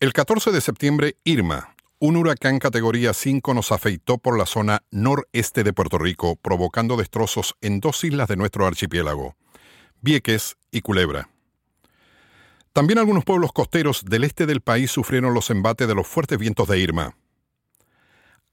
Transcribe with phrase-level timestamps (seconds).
[0.00, 5.64] El 14 de septiembre, Irma, un huracán categoría 5 nos afeitó por la zona noreste
[5.64, 9.34] de Puerto Rico, provocando destrozos en dos islas de nuestro archipiélago,
[10.00, 11.30] Vieques y Culebra.
[12.72, 16.68] También algunos pueblos costeros del este del país sufrieron los embates de los fuertes vientos
[16.68, 17.16] de Irma.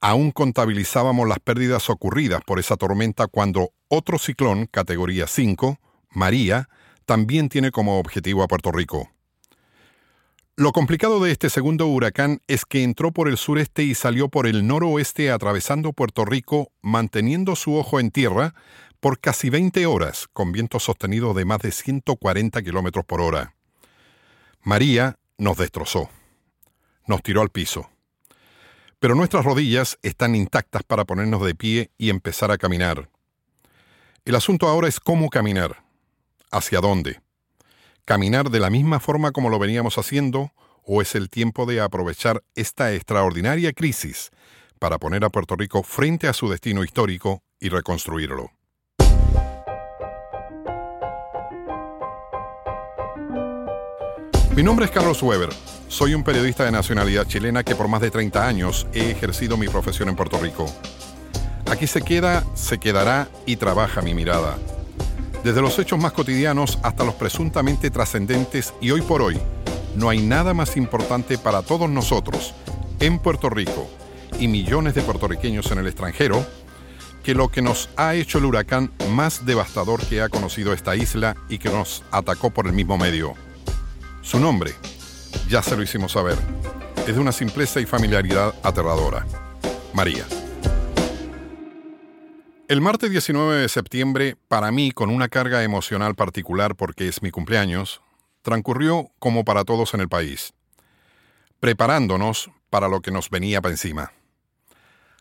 [0.02, 5.77] Aún contabilizábamos las pérdidas ocurridas por esa tormenta cuando otro ciclón, categoría 5,
[6.09, 6.70] María,
[7.05, 9.12] también tiene como objetivo a Puerto Rico.
[10.58, 14.48] Lo complicado de este segundo huracán es que entró por el sureste y salió por
[14.48, 18.55] el noroeste atravesando Puerto Rico, manteniendo su ojo en tierra
[19.02, 23.54] por casi 20 horas, con viento sostenido de más de 140 kilómetros por hora.
[24.64, 26.09] María nos destrozó,
[27.06, 27.90] nos tiró al piso.
[29.00, 33.09] Pero nuestras rodillas están intactas para ponernos de pie y empezar a caminar.
[34.23, 35.84] El asunto ahora es cómo caminar.
[36.50, 37.25] ¿Hacia dónde?
[38.05, 40.52] Caminar de la misma forma como lo veníamos haciendo
[40.84, 44.30] o es el tiempo de aprovechar esta extraordinaria crisis
[44.80, 48.52] para poner a Puerto Rico frente a su destino histórico y reconstruirlo?
[54.56, 55.50] Mi nombre es Carlos Weber.
[55.88, 59.67] Soy un periodista de nacionalidad chilena que por más de 30 años he ejercido mi
[59.67, 60.67] profesión en Puerto Rico.
[61.66, 64.58] Aquí se queda, se quedará y trabaja mi mirada
[65.46, 69.38] desde los hechos más cotidianos hasta los presuntamente trascendentes y hoy por hoy,
[69.96, 72.56] no hay nada más importante para todos nosotros
[73.00, 73.88] en Puerto Rico
[74.40, 76.44] y millones de puertorriqueños en el extranjero
[77.23, 81.36] que lo que nos ha hecho el huracán más devastador que ha conocido esta isla
[81.48, 83.36] y que nos atacó por el mismo medio.
[84.23, 84.73] Su nombre,
[85.48, 86.40] ya se lo hicimos saber,
[87.06, 89.28] es de una simpleza y familiaridad aterradora.
[89.94, 90.26] María.
[92.67, 97.30] El martes 19 de septiembre, para mí con una carga emocional particular porque es mi
[97.30, 98.02] cumpleaños,
[98.41, 100.52] transcurrió como para todos en el país,
[101.59, 104.13] preparándonos para lo que nos venía para encima.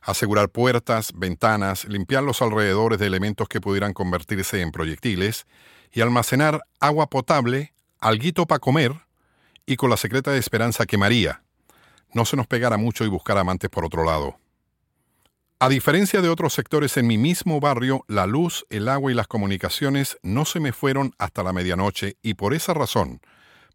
[0.00, 5.46] Asegurar puertas, ventanas, limpiar los alrededores de elementos que pudieran convertirse en proyectiles
[5.92, 8.94] y almacenar agua potable, alguito para comer
[9.66, 11.42] y con la secreta esperanza que María
[12.14, 14.38] no se nos pegara mucho y buscar amantes por otro lado.
[15.60, 19.28] A diferencia de otros sectores en mi mismo barrio, la luz, el agua y las
[19.28, 23.20] comunicaciones no se me fueron hasta la medianoche y por esa razón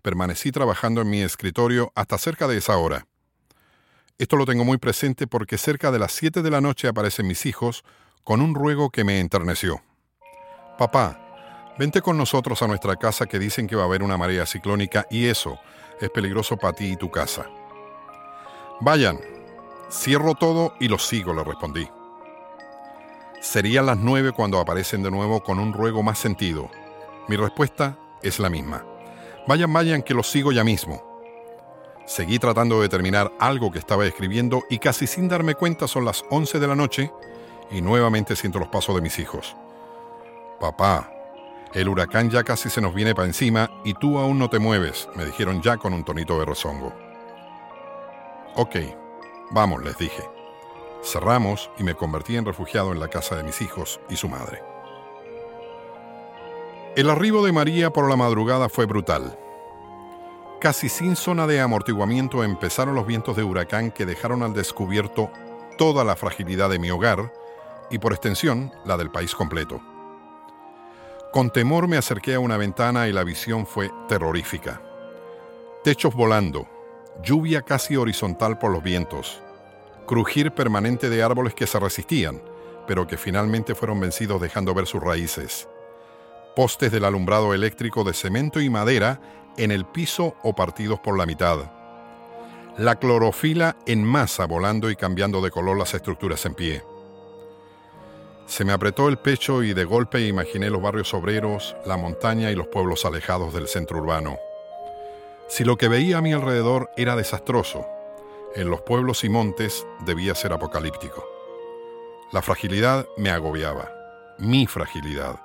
[0.02, 3.08] permanecí trabajando en mi escritorio hasta cerca de esa hora.
[4.18, 7.46] Esto lo tengo muy presente porque cerca de las 7 de la noche aparecen mis
[7.46, 7.84] hijos
[8.24, 9.82] con un ruego que me enterneció.
[10.78, 14.46] Papá, vente con nosotros a nuestra casa que dicen que va a haber una marea
[14.46, 15.60] ciclónica y eso
[16.02, 17.50] es peligroso para ti y tu casa.
[18.82, 19.18] Vayan,
[19.92, 21.90] Cierro todo y lo sigo, le respondí.
[23.42, 26.70] Serían las nueve cuando aparecen de nuevo con un ruego más sentido.
[27.28, 28.86] Mi respuesta es la misma.
[29.48, 31.02] Vayan, vayan, que los sigo ya mismo.
[32.06, 36.24] Seguí tratando de terminar algo que estaba escribiendo y casi sin darme cuenta son las
[36.30, 37.12] once de la noche
[37.72, 39.56] y nuevamente siento los pasos de mis hijos.
[40.60, 41.12] Papá,
[41.74, 45.08] el huracán ya casi se nos viene para encima y tú aún no te mueves,
[45.16, 46.94] me dijeron ya con un tonito de rezongo.
[48.56, 48.76] Ok,
[49.52, 50.24] Vamos, les dije.
[51.04, 54.62] Cerramos y me convertí en refugiado en la casa de mis hijos y su madre.
[56.96, 59.38] El arribo de María por la madrugada fue brutal.
[60.60, 65.32] Casi sin zona de amortiguamiento empezaron los vientos de huracán que dejaron al descubierto
[65.78, 67.32] toda la fragilidad de mi hogar
[67.90, 69.80] y por extensión la del país completo.
[71.32, 74.82] Con temor me acerqué a una ventana y la visión fue terrorífica.
[75.84, 76.68] Techos volando,
[77.24, 79.42] lluvia casi horizontal por los vientos,
[80.08, 82.42] crujir permanente de árboles que se resistían,
[82.88, 85.68] pero que finalmente fueron vencidos dejando ver sus raíces,
[86.56, 89.20] postes del alumbrado eléctrico de cemento y madera
[89.58, 91.72] en el piso o partidos por la mitad,
[92.78, 96.84] la clorofila en masa volando y cambiando de color las estructuras en pie.
[98.46, 102.56] Se me apretó el pecho y de golpe imaginé los barrios obreros, la montaña y
[102.56, 104.38] los pueblos alejados del centro urbano.
[105.50, 107.88] Si lo que veía a mi alrededor era desastroso,
[108.56, 111.28] en los pueblos y montes debía ser apocalíptico.
[112.32, 113.92] La fragilidad me agobiaba,
[114.38, 115.40] mi fragilidad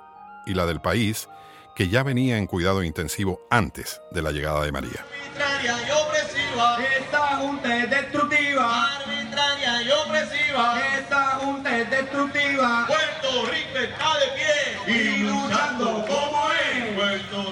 [0.45, 1.27] y la del país,
[1.75, 5.03] que ya venía en cuidado intensivo antes de la llegada de María.
[6.99, 8.95] Esta junta es destructiva.
[8.97, 10.79] Arbitraria y opresiva.
[10.97, 12.85] Esta junta es destructiva.
[12.87, 16.04] Puerto Rico está de pie y luchando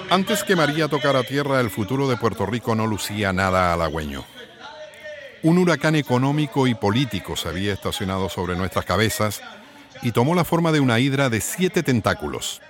[0.09, 4.23] antes que María tocara tierra, el futuro de Puerto Rico no lucía nada halagüeño.
[5.41, 9.41] Un huracán económico y político se había estacionado sobre nuestras cabezas
[10.01, 12.61] y tomó la forma de una hidra de siete tentáculos.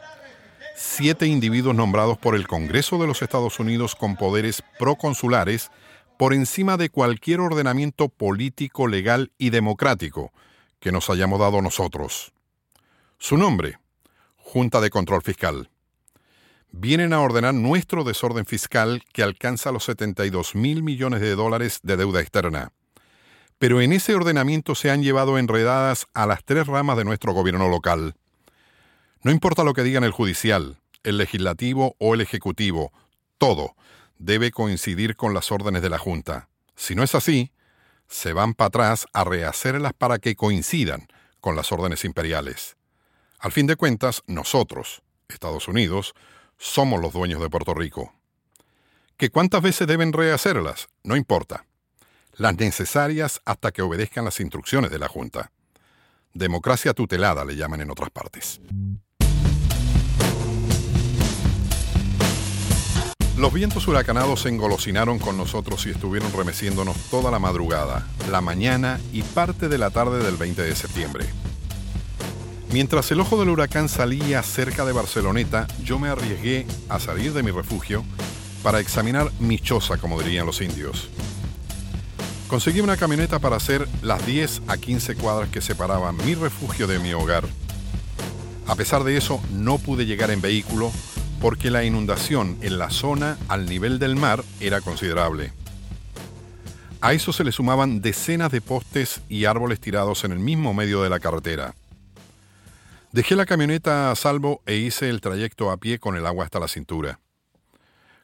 [0.75, 5.69] Siete individuos nombrados por el Congreso de los Estados Unidos con poderes proconsulares
[6.17, 10.31] por encima de cualquier ordenamiento político, legal y democrático
[10.79, 12.33] que nos hayamos dado nosotros.
[13.19, 13.77] Su nombre,
[14.37, 15.69] Junta de Control Fiscal.
[16.75, 21.97] Vienen a ordenar nuestro desorden fiscal que alcanza los 72 mil millones de dólares de
[21.97, 22.71] deuda externa.
[23.59, 27.69] Pero en ese ordenamiento se han llevado enredadas a las tres ramas de nuestro gobierno
[27.69, 28.15] local.
[29.21, 32.91] No importa lo que digan el judicial, el legislativo o el ejecutivo,
[33.37, 33.75] todo
[34.17, 36.49] debe coincidir con las órdenes de la Junta.
[36.75, 37.51] Si no es así,
[38.07, 41.05] se van para atrás a rehacerlas para que coincidan
[41.39, 42.77] con las órdenes imperiales.
[43.37, 46.15] Al fin de cuentas, nosotros, Estados Unidos,
[46.63, 48.13] somos los dueños de Puerto Rico.
[49.17, 50.87] ¿Que cuántas veces deben rehacerlas?
[51.03, 51.65] No importa.
[52.37, 55.51] Las necesarias hasta que obedezcan las instrucciones de la Junta.
[56.33, 58.61] Democracia tutelada le llaman en otras partes.
[63.37, 69.01] Los vientos huracanados se engolosinaron con nosotros y estuvieron remeciéndonos toda la madrugada, la mañana
[69.11, 71.25] y parte de la tarde del 20 de septiembre.
[72.73, 77.43] Mientras el ojo del huracán salía cerca de Barceloneta, yo me arriesgué a salir de
[77.43, 78.03] mi refugio
[78.63, 81.07] para examinar mi choza, como dirían los indios.
[82.47, 86.97] Conseguí una camioneta para hacer las 10 a 15 cuadras que separaban mi refugio de
[86.97, 87.43] mi hogar.
[88.65, 90.91] A pesar de eso, no pude llegar en vehículo
[91.41, 95.53] porque la inundación en la zona al nivel del mar era considerable.
[97.01, 101.03] A eso se le sumaban decenas de postes y árboles tirados en el mismo medio
[101.03, 101.75] de la carretera.
[103.13, 106.59] Dejé la camioneta a salvo e hice el trayecto a pie con el agua hasta
[106.59, 107.19] la cintura.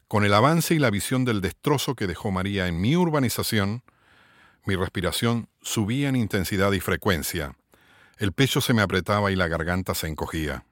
[0.08, 3.84] Con el avance y la visión del destrozo que dejó María en mi urbanización,
[4.66, 7.56] mi respiración subía en intensidad y frecuencia.
[8.18, 10.64] El pecho se me apretaba y la garganta se encogía.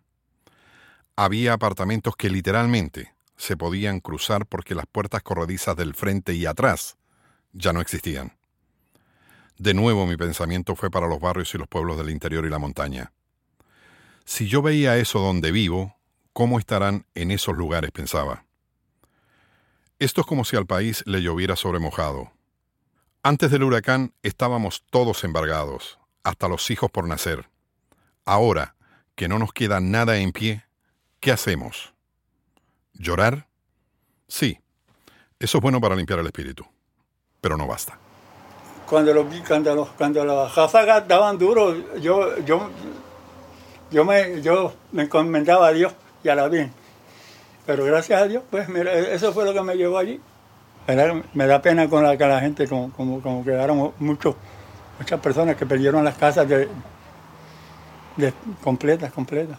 [1.15, 6.97] Había apartamentos que literalmente se podían cruzar porque las puertas corredizas del frente y atrás
[7.53, 8.37] ya no existían.
[9.59, 12.59] De nuevo mi pensamiento fue para los barrios y los pueblos del interior y la
[12.59, 13.13] montaña.
[14.29, 15.97] Si yo veía eso donde vivo,
[16.35, 17.91] ¿cómo estarán en esos lugares?
[17.93, 18.45] pensaba.
[19.99, 22.31] Esto es como si al país le lloviera sobre mojado.
[23.23, 27.49] Antes del huracán estábamos todos embargados, hasta los hijos por nacer.
[28.27, 28.77] Ahora,
[29.15, 30.63] que no nos queda nada en pie,
[31.21, 31.95] ¿Qué hacemos?
[32.93, 33.49] ¿Llorar?
[34.29, 34.61] Sí,
[35.39, 36.67] eso es bueno para limpiar el espíritu,
[37.41, 37.99] pero no basta.
[38.87, 42.71] Cuando, los, cuando, cuando las ráfagas daban duro, yo, yo,
[43.91, 45.93] yo, me, yo me encomendaba a Dios
[46.23, 46.73] y a la bien.
[47.67, 50.21] Pero gracias a Dios, pues mira, eso fue lo que me llevó allí.
[51.35, 54.37] Me da pena con la, que la gente, como, como, quedaron muchos,
[54.99, 56.67] muchas personas que perdieron las casas de,
[58.17, 58.33] de
[58.65, 59.59] completas, completas.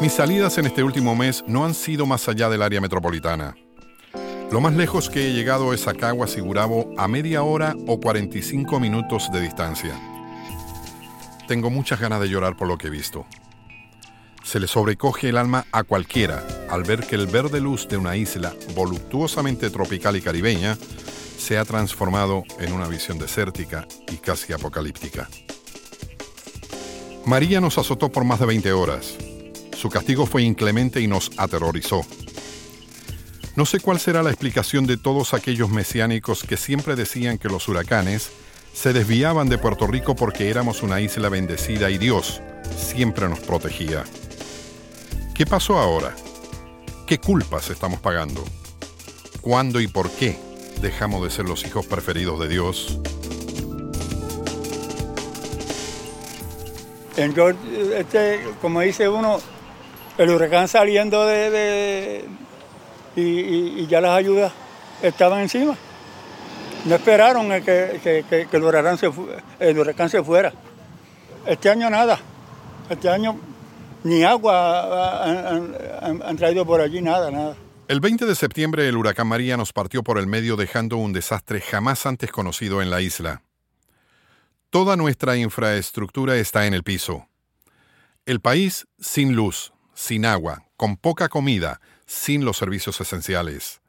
[0.00, 3.54] Mis salidas en este último mes no han sido más allá del área metropolitana.
[4.52, 7.98] Lo más lejos que he llegado es a Caguas y Gurabo a media hora o
[7.98, 9.98] 45 minutos de distancia.
[11.48, 13.24] Tengo muchas ganas de llorar por lo que he visto.
[14.44, 18.14] Se le sobrecoge el alma a cualquiera al ver que el verde luz de una
[18.14, 20.76] isla voluptuosamente tropical y caribeña
[21.38, 25.30] se ha transformado en una visión desértica y casi apocalíptica.
[27.24, 29.14] María nos azotó por más de 20 horas.
[29.74, 32.04] Su castigo fue inclemente y nos aterrorizó.
[33.54, 37.68] No sé cuál será la explicación de todos aquellos mesiánicos que siempre decían que los
[37.68, 38.30] huracanes
[38.72, 42.40] se desviaban de Puerto Rico porque éramos una isla bendecida y Dios
[42.76, 44.04] siempre nos protegía.
[45.34, 46.14] ¿Qué pasó ahora?
[47.06, 48.42] ¿Qué culpas estamos pagando?
[49.42, 50.38] ¿Cuándo y por qué
[50.80, 52.98] dejamos de ser los hijos preferidos de Dios?
[57.18, 57.34] En
[57.96, 59.40] este, como dice uno,
[60.16, 62.24] el huracán saliendo de,
[63.16, 64.52] y, ya las ayudas
[65.02, 65.76] estaban encima.
[66.84, 69.10] No esperaron que, el, huracán se,
[69.60, 70.52] el huracán se fuera.
[71.46, 72.18] Este año nada.
[72.88, 73.38] Este año
[74.04, 75.24] ni agua
[76.02, 77.56] han, traído por allí, nada, nada.
[77.88, 81.60] El 20 de septiembre el huracán María nos partió por el medio dejando un desastre
[81.60, 83.42] jamás antes conocido en la isla.
[84.70, 87.28] Toda nuestra infraestructura está en el piso.
[88.24, 91.80] El país sin luz, sin agua, con poca comida,
[92.12, 93.80] sin los servicios esenciales.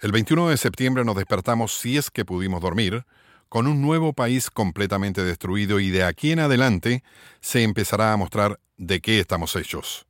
[0.00, 3.04] El 21 de septiembre nos despertamos, si es que pudimos dormir,
[3.48, 7.02] con un nuevo país completamente destruido y de aquí en adelante
[7.40, 10.06] se empezará a mostrar de qué estamos hechos.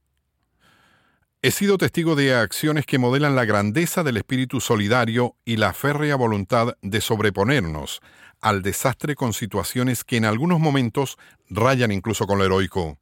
[1.40, 6.16] He sido testigo de acciones que modelan la grandeza del espíritu solidario y la férrea
[6.16, 8.00] voluntad de sobreponernos
[8.40, 11.16] al desastre con situaciones que en algunos momentos
[11.49, 12.99] rayan incluso con lo heroico.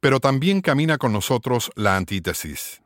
[0.00, 2.81] Pero también camina con nosotros la antítesis.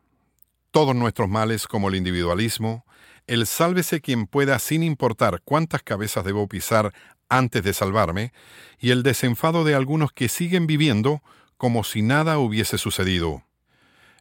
[0.76, 2.84] Todos nuestros males como el individualismo,
[3.26, 6.92] el sálvese quien pueda sin importar cuántas cabezas debo pisar
[7.30, 8.34] antes de salvarme,
[8.78, 11.22] y el desenfado de algunos que siguen viviendo
[11.56, 13.42] como si nada hubiese sucedido.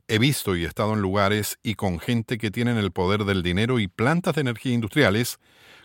[0.07, 3.77] He visto y estado en lugares y con gente que tienen el poder del dinero
[3.79, 5.39] y plantas de energía industriales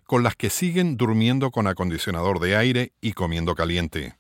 [0.05, 4.15] con las que siguen durmiendo con acondicionador de aire y comiendo caliente.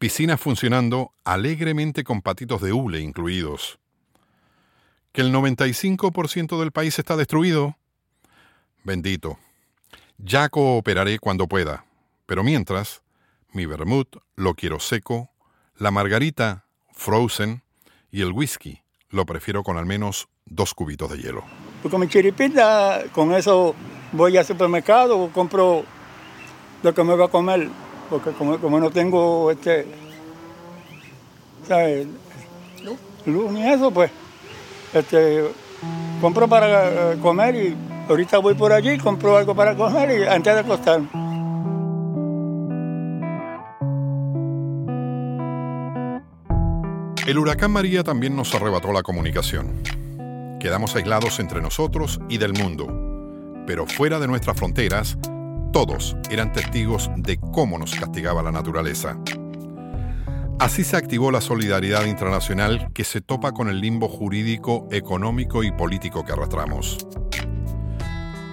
[0.00, 3.78] Piscinas funcionando alegremente con patitos de hule incluidos.
[5.16, 7.74] ¿Que el 95% del país está destruido?
[8.84, 9.38] Bendito.
[10.18, 11.86] Ya cooperaré cuando pueda,
[12.26, 13.00] pero mientras,
[13.50, 15.30] mi vermut lo quiero seco,
[15.78, 17.62] la margarita frozen
[18.10, 21.44] y el whisky lo prefiero con al menos dos cubitos de hielo.
[21.80, 23.74] Pues con mi chiripita, con eso
[24.12, 25.82] voy al supermercado, compro
[26.82, 27.70] lo que me voy a comer,
[28.10, 29.86] porque como, como no tengo este,
[31.66, 32.06] ¿sabes?
[33.24, 34.10] Luz ni eso, pues,
[34.92, 35.44] este,
[36.20, 37.76] compro para eh, comer y
[38.08, 41.08] ahorita voy por allí, compro algo para comer y antes de acostarme.
[47.26, 49.82] El huracán María también nos arrebató la comunicación.
[50.60, 52.86] Quedamos aislados entre nosotros y del mundo,
[53.66, 55.18] pero fuera de nuestras fronteras,
[55.72, 59.18] todos eran testigos de cómo nos castigaba la naturaleza.
[60.58, 65.70] Así se activó la solidaridad internacional que se topa con el limbo jurídico, económico y
[65.70, 66.96] político que arrastramos.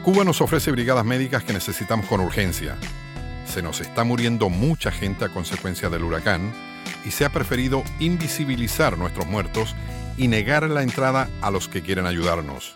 [0.03, 2.75] Cuba nos ofrece brigadas médicas que necesitamos con urgencia.
[3.45, 6.51] Se nos está muriendo mucha gente a consecuencia del huracán
[7.05, 9.73] y se ha preferido invisibilizar nuestros muertos
[10.17, 12.73] y negar la entrada a los que quieren ayudarnos.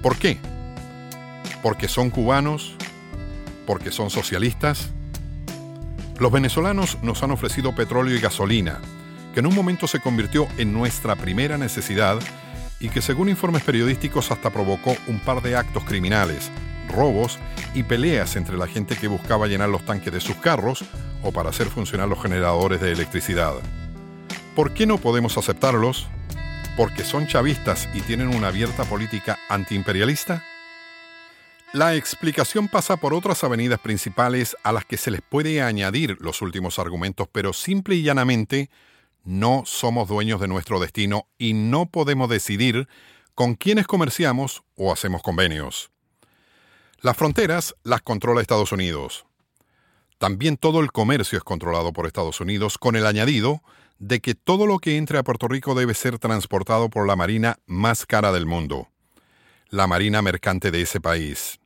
[0.00, 0.38] ¿Por qué?
[1.62, 2.74] ¿Porque son cubanos?
[3.66, 4.94] ¿Porque son socialistas?
[6.18, 8.80] Los venezolanos nos han ofrecido petróleo y gasolina,
[9.34, 12.18] que en un momento se convirtió en nuestra primera necesidad
[12.80, 16.50] y que según informes periodísticos hasta provocó un par de actos criminales,
[16.88, 17.38] robos
[17.74, 20.86] y peleas entre la gente que buscaba llenar los tanques de sus carros
[21.22, 23.52] o para hacer funcionar los generadores de electricidad.
[24.54, 26.06] ¿Por qué no podemos aceptarlos?
[26.78, 30.42] ¿Porque son chavistas y tienen una abierta política antiimperialista?
[31.76, 36.40] La explicación pasa por otras avenidas principales a las que se les puede añadir los
[36.40, 38.70] últimos argumentos, pero simple y llanamente
[39.24, 42.88] no somos dueños de nuestro destino y no podemos decidir
[43.34, 45.90] con quiénes comerciamos o hacemos convenios.
[47.02, 49.26] Las fronteras las controla Estados Unidos.
[50.16, 53.62] También todo el comercio es controlado por Estados Unidos, con el añadido
[53.98, 57.58] de que todo lo que entre a Puerto Rico debe ser transportado por la marina
[57.66, 58.88] más cara del mundo,
[59.68, 61.60] la marina mercante de ese país.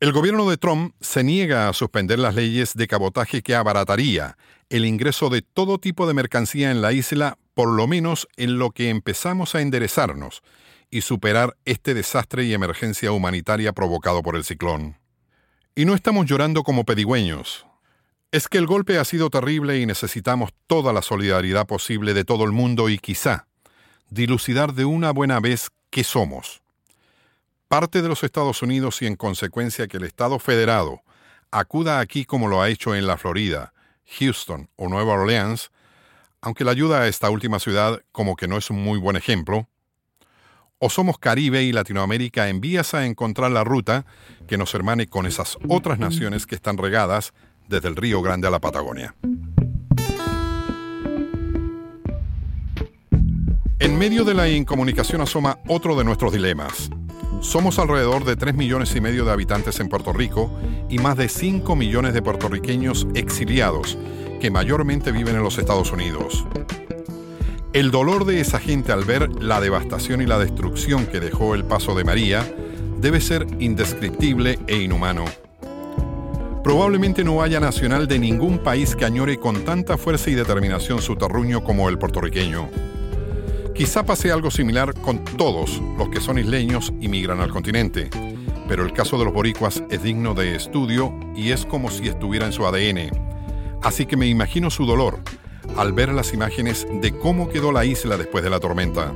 [0.00, 4.36] El gobierno de Trump se niega a suspender las leyes de cabotaje que abarataría
[4.68, 8.72] el ingreso de todo tipo de mercancía en la isla, por lo menos en lo
[8.72, 10.42] que empezamos a enderezarnos
[10.90, 14.98] y superar este desastre y emergencia humanitaria provocado por el ciclón.
[15.76, 17.64] Y no estamos llorando como pedigüeños.
[18.32, 22.44] Es que el golpe ha sido terrible y necesitamos toda la solidaridad posible de todo
[22.44, 23.46] el mundo y quizá
[24.10, 26.63] dilucidar de una buena vez qué somos.
[27.74, 31.02] Parte de los Estados Unidos y en consecuencia que el Estado federado
[31.50, 33.72] acuda aquí como lo ha hecho en la Florida,
[34.16, 35.72] Houston o Nueva Orleans,
[36.40, 39.68] aunque la ayuda a esta última ciudad como que no es un muy buen ejemplo,
[40.78, 44.06] o somos Caribe y Latinoamérica en vías a encontrar la ruta
[44.46, 47.34] que nos hermane con esas otras naciones que están regadas
[47.66, 49.16] desde el Río Grande a la Patagonia.
[53.80, 56.88] En medio de la incomunicación asoma otro de nuestros dilemas.
[57.44, 60.50] Somos alrededor de 3 millones y medio de habitantes en Puerto Rico
[60.88, 63.98] y más de 5 millones de puertorriqueños exiliados
[64.40, 66.46] que mayormente viven en los Estados Unidos.
[67.74, 71.64] El dolor de esa gente al ver la devastación y la destrucción que dejó el
[71.64, 72.50] paso de María
[72.98, 75.26] debe ser indescriptible e inhumano.
[76.64, 81.14] Probablemente no haya nacional de ningún país que añore con tanta fuerza y determinación su
[81.14, 82.93] terruño como el puertorriqueño.
[83.74, 88.08] Quizá pase algo similar con todos los que son isleños y migran al continente,
[88.68, 92.46] pero el caso de los boricuas es digno de estudio y es como si estuviera
[92.46, 93.10] en su ADN.
[93.82, 95.18] Así que me imagino su dolor
[95.76, 99.12] al ver las imágenes de cómo quedó la isla después de la tormenta.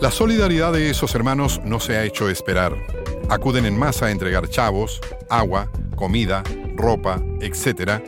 [0.00, 2.76] La solidaridad de esos hermanos no se ha hecho esperar.
[3.28, 6.44] Acuden en masa a entregar chavos, agua, comida,
[6.76, 8.00] ropa, etc.,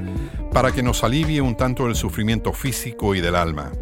[0.53, 3.73] para que nos alivie un tanto el sufrimiento físico y del alma.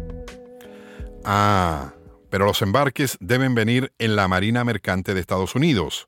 [1.23, 1.93] Ah,
[2.29, 6.07] pero los embarques deben venir en la Marina Mercante de Estados Unidos,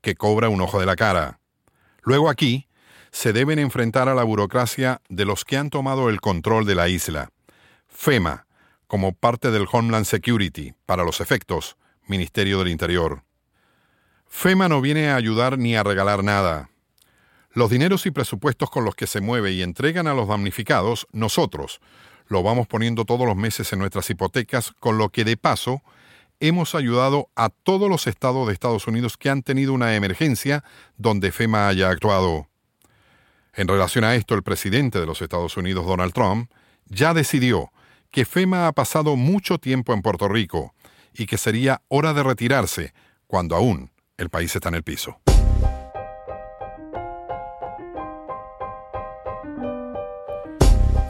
[0.00, 1.40] que cobra un ojo de la cara.
[2.02, 2.68] Luego aquí,
[3.10, 6.88] se deben enfrentar a la burocracia de los que han tomado el control de la
[6.88, 7.30] isla.
[7.86, 8.46] FEMA,
[8.86, 13.22] como parte del Homeland Security, para los efectos, Ministerio del Interior.
[14.26, 16.70] FEMA no viene a ayudar ni a regalar nada.
[17.52, 21.80] Los dineros y presupuestos con los que se mueve y entregan a los damnificados, nosotros,
[22.26, 25.82] lo vamos poniendo todos los meses en nuestras hipotecas, con lo que de paso
[26.40, 30.64] hemos ayudado a todos los estados de Estados Unidos que han tenido una emergencia
[30.96, 32.48] donde FEMA haya actuado.
[33.54, 36.50] En relación a esto, el presidente de los Estados Unidos, Donald Trump,
[36.86, 37.72] ya decidió
[38.10, 40.74] que FEMA ha pasado mucho tiempo en Puerto Rico
[41.12, 42.94] y que sería hora de retirarse
[43.26, 45.20] cuando aún el país está en el piso.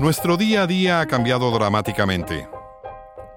[0.01, 2.49] Nuestro día a día ha cambiado dramáticamente.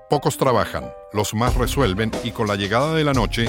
[0.09, 3.47] Pocos trabajan, los más resuelven y con la llegada de la noche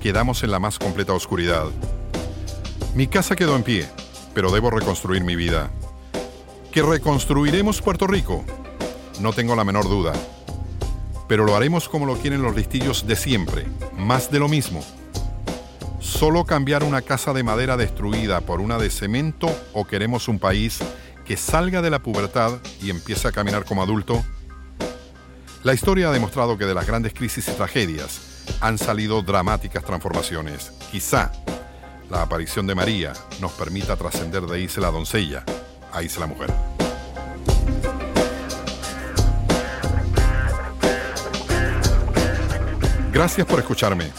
[0.00, 1.66] quedamos en la más completa oscuridad.
[2.96, 3.88] Mi casa quedó en pie,
[4.34, 5.70] pero debo reconstruir mi vida.
[6.72, 8.44] ¿Que reconstruiremos Puerto Rico?
[9.20, 10.12] No tengo la menor duda.
[11.28, 14.84] Pero lo haremos como lo quieren los listillos de siempre, más de lo mismo.
[16.00, 20.80] ¿Solo cambiar una casa de madera destruida por una de cemento o queremos un país
[21.28, 24.24] que salga de la pubertad y empiece a caminar como adulto?
[25.62, 30.72] La historia ha demostrado que de las grandes crisis y tragedias han salido dramáticas transformaciones.
[30.90, 31.30] Quizá
[32.08, 35.44] la aparición de María nos permita trascender de Isla Doncella
[35.92, 36.50] a Isla Mujer.
[43.12, 44.10] Gracias por escucharme.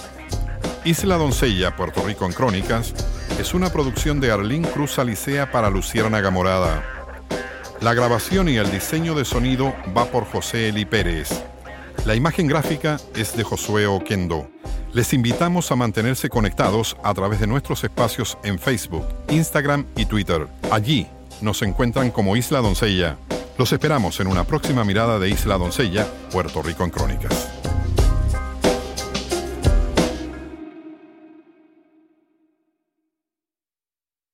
[0.85, 2.93] Isla Doncella, Puerto Rico en Crónicas,
[3.39, 6.98] es una producción de Arlín Cruz Alicea para Luciérnaga Morada.
[7.81, 11.29] La grabación y el diseño de sonido va por José Eli Pérez.
[12.05, 14.49] La imagen gráfica es de Josué Oquendo.
[14.91, 20.47] Les invitamos a mantenerse conectados a través de nuestros espacios en Facebook, Instagram y Twitter.
[20.71, 21.07] Allí
[21.39, 23.15] nos encuentran como Isla Doncella.
[23.57, 27.58] Los esperamos en una próxima mirada de Isla Doncella, Puerto Rico en Crónicas.